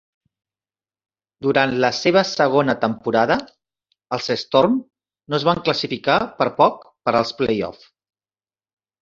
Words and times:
Durant 1.47 1.75
la 1.83 1.91
seva 1.97 2.23
segona 2.29 2.75
temporada, 2.85 3.37
els 4.17 4.31
Storm 4.45 4.79
no 4.81 5.39
es 5.41 5.47
van 5.51 5.63
classificar 5.69 6.17
per 6.41 6.49
poc 6.63 6.83
per 7.11 7.15
als 7.23 7.37
playoff. 7.45 7.87